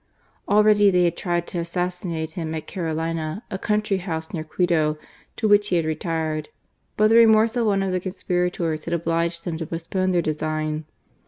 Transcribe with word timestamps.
Already 0.49 0.89
they 0.89 1.03
had 1.03 1.15
tried 1.15 1.45
to 1.45 1.59
assassinate 1.59 2.31
him 2.31 2.55
at 2.55 2.65
Carolina, 2.65 3.43
a 3.51 3.59
country 3.59 3.97
house 3.97 4.33
near 4.33 4.43
Quito 4.43 4.97
to 5.35 5.47
which 5.47 5.67
he 5.67 5.75
had 5.75 5.85
retired; 5.85 6.49
but 6.97 7.09
the 7.09 7.15
remorse 7.15 7.55
of 7.55 7.67
one 7.67 7.83
of 7.83 7.91
the 7.91 7.99
conspirators 7.99 8.85
had 8.85 8.95
obliged 8.95 9.43
them 9.43 9.57
to 9.59 9.67
postpone 9.67 10.09
their 10.09 10.23
design. 10.23 10.85